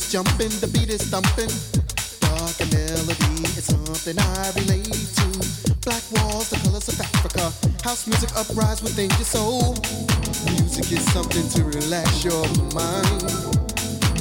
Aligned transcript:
jumping, 0.00 0.48
the 0.60 0.68
beat 0.68 0.88
is 0.88 1.02
thumping. 1.10 1.52
Dark 2.20 2.56
melody 2.72 3.44
is 3.58 3.64
something 3.64 4.16
I 4.18 4.52
relate 4.56 4.88
to. 4.88 5.28
Black 5.84 6.02
walls, 6.12 6.48
the 6.50 6.56
colors 6.64 6.88
of 6.88 7.00
Africa. 7.00 7.52
House 7.82 8.06
music 8.06 8.30
uprise 8.36 8.82
within 8.82 9.10
your 9.10 9.28
soul. 9.28 9.74
Music 10.54 10.92
is 10.92 11.04
something 11.12 11.46
to 11.56 11.64
relax 11.64 12.24
your 12.24 12.46
mind. 12.72 13.26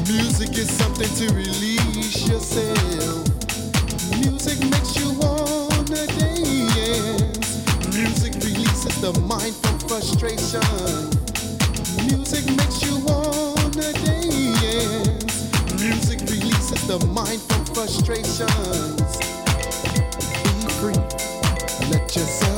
Music 0.10 0.58
is 0.58 0.70
something 0.72 1.12
to 1.20 1.34
release 1.34 2.28
yourself. 2.28 3.22
Music 4.20 4.60
makes 4.72 4.98
you 5.00 5.14
wanna 5.20 6.08
dance. 6.20 7.48
Music 7.96 8.34
releases 8.44 8.96
the 9.00 9.14
mind 9.28 9.56
from 9.56 9.80
frustration. 9.88 10.81
The 16.98 17.08
mind 17.08 17.42
from 17.44 17.64
frustrations. 17.68 19.18
Be 20.44 20.70
free. 20.74 20.94
Let 21.90 22.14
yourself 22.14 22.51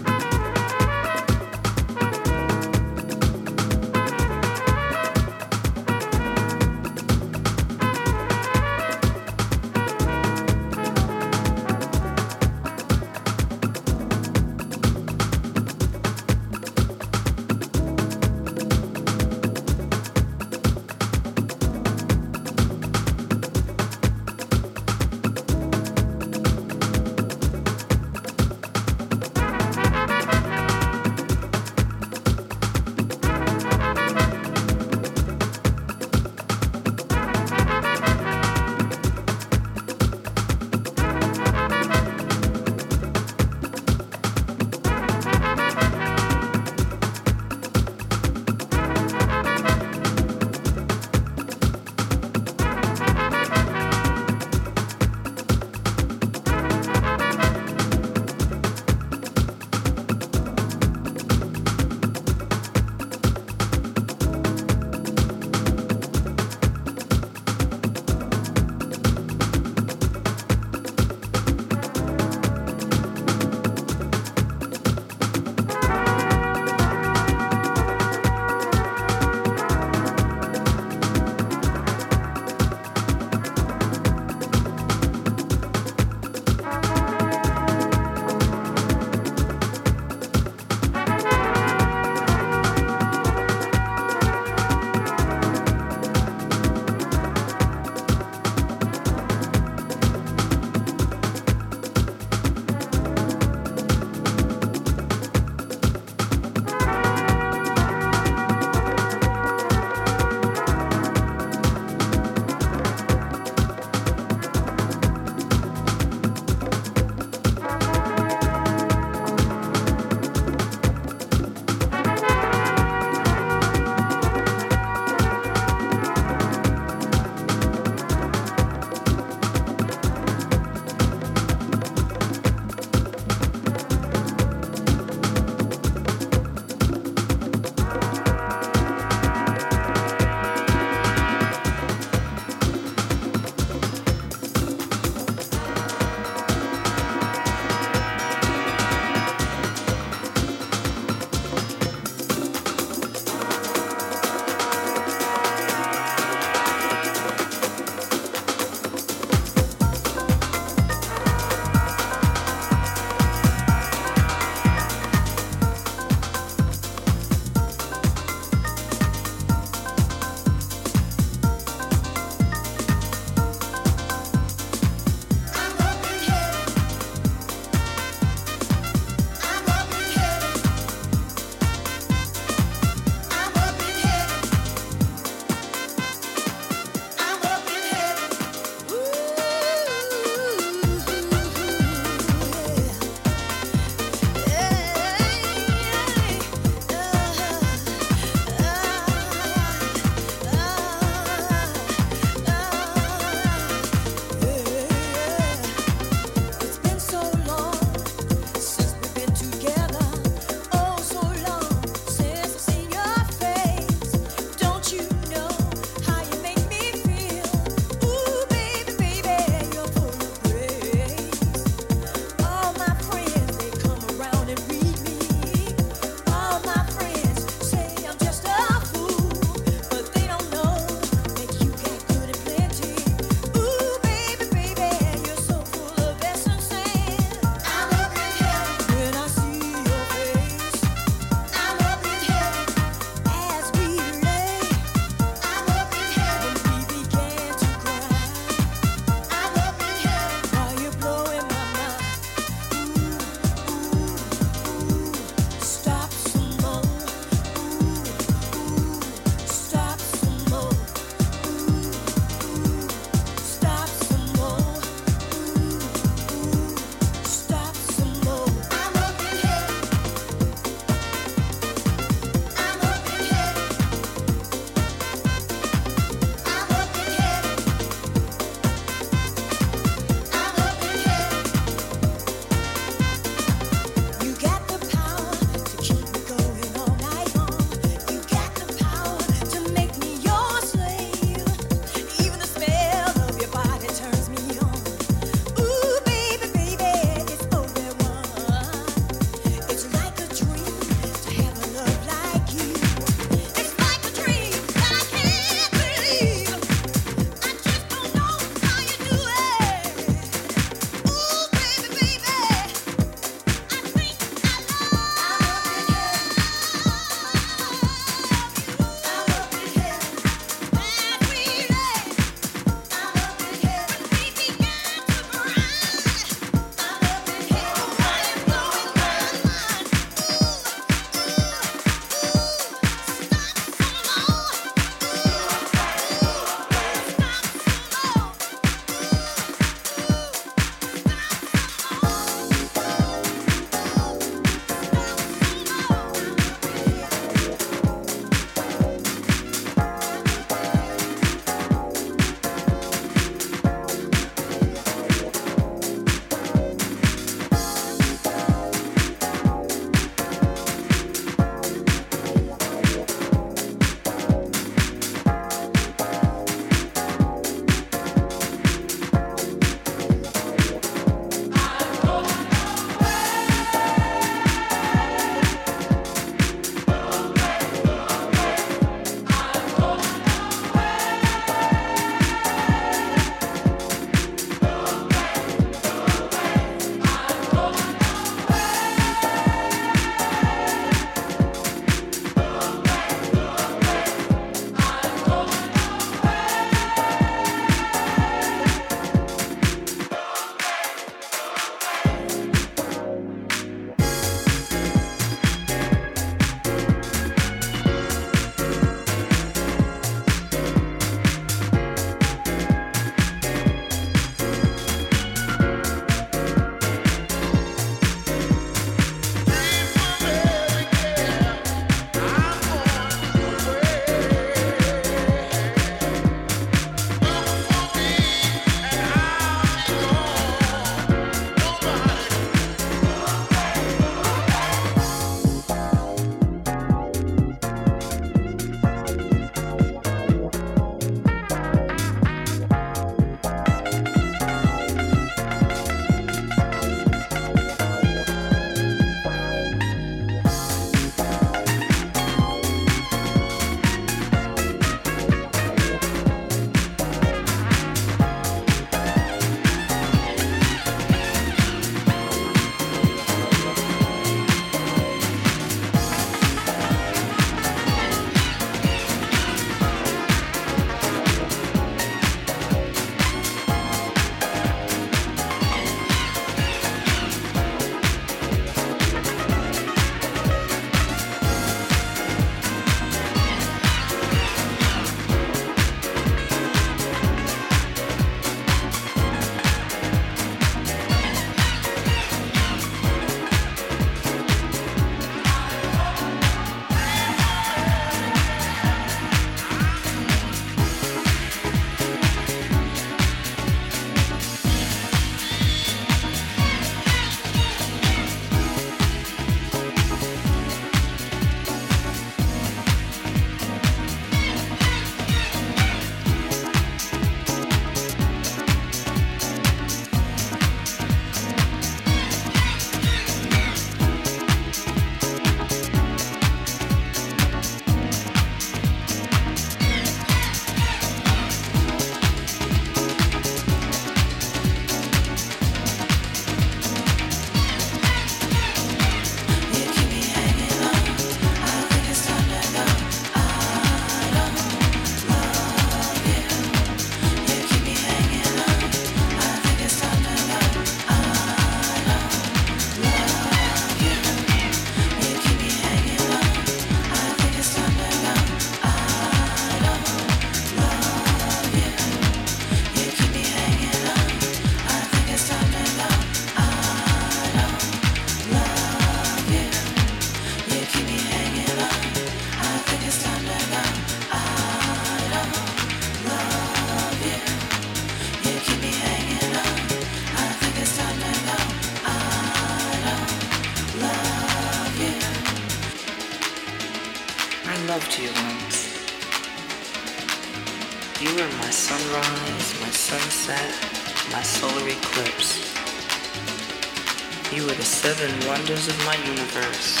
wonders 598.64 598.88
of 598.88 598.96
my 599.04 599.16
universe. 599.16 600.00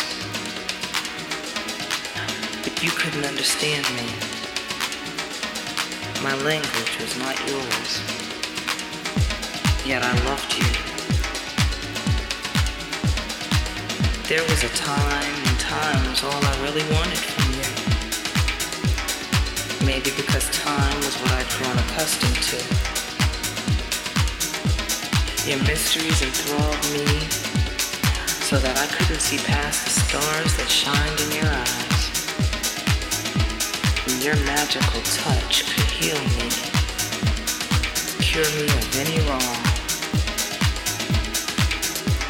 But 2.62 2.82
you 2.82 2.90
couldn't 2.92 3.26
understand 3.26 3.84
me. 3.94 4.08
My 6.22 6.34
language 6.44 6.98
was 6.98 7.14
not 7.18 7.38
yours. 7.46 8.00
Yet 9.84 10.02
I 10.02 10.12
loved 10.24 10.56
you. 10.56 10.64
There 14.30 14.42
was 14.48 14.64
a 14.64 14.70
time 14.70 15.34
and 15.46 15.60
time 15.60 16.08
was 16.08 16.24
all 16.24 16.42
I 16.42 16.56
really 16.62 16.84
wanted 16.94 17.18
from 17.18 17.52
you. 17.60 17.68
Maybe 19.84 20.10
because 20.16 20.48
time 20.64 20.96
was 21.04 21.14
what 21.20 21.32
I'd 21.32 21.48
grown 21.58 21.76
accustomed 21.84 22.40
to. 22.48 22.56
Your 25.50 25.58
mysteries 25.64 26.22
enthralled 26.22 26.82
me 26.94 27.44
so 28.54 28.60
that 28.60 28.78
I 28.78 28.86
couldn't 28.86 29.18
see 29.18 29.38
past 29.38 29.82
the 29.82 29.90
stars 29.90 30.54
that 30.58 30.70
shined 30.70 31.18
in 31.26 31.42
your 31.42 31.50
eyes. 31.50 32.06
And 34.06 34.22
your 34.22 34.38
magical 34.46 35.02
touch 35.10 35.66
could 35.66 35.90
heal 35.90 36.14
me, 36.38 36.46
cure 38.22 38.46
me 38.54 38.70
of 38.70 38.86
any 38.94 39.18
wrong. 39.26 39.58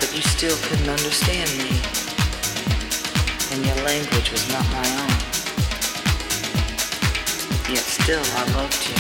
But 0.01 0.17
you 0.17 0.25
still 0.25 0.57
couldn't 0.65 0.89
understand 0.89 1.53
me, 1.61 1.77
and 3.53 3.61
your 3.61 3.77
language 3.85 4.33
was 4.33 4.49
not 4.49 4.65
my 4.73 4.89
own. 5.05 5.13
Yet 7.69 7.85
still 7.85 8.25
I 8.25 8.49
loved 8.57 8.81
you. 8.89 8.97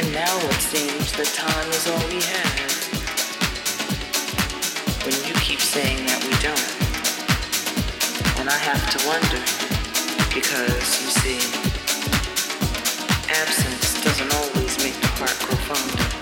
And 0.00 0.08
now 0.16 0.32
it 0.48 0.62
seems 0.64 1.12
that 1.12 1.28
time 1.36 1.68
is 1.76 1.84
all 1.92 2.00
we 2.08 2.24
have. 2.24 2.71
Keep 5.52 5.60
saying 5.60 6.06
that 6.06 6.24
we 6.24 6.32
don't. 6.40 6.72
And 8.40 8.48
I 8.48 8.56
have 8.56 8.80
to 8.88 9.06
wonder, 9.06 9.36
because 10.32 11.02
you 11.02 11.10
see, 11.12 11.36
absence 13.28 14.02
doesn't 14.02 14.32
always 14.32 14.82
make 14.82 14.98
the 14.98 15.08
heart 15.08 15.36
grow 15.40 15.58
fonder. 15.68 16.21